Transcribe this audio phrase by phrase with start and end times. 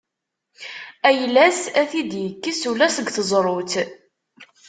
[1.09, 3.73] Ayla-s ad t-id-yekkes ula seg teẓrut.